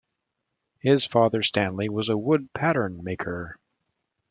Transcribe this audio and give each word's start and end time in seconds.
His 0.79 1.05
father, 1.05 1.43
Stanley 1.43 1.87
was 1.87 2.09
a 2.09 2.17
wood 2.17 2.51
pattern 2.55 3.03
maker. 3.03 3.59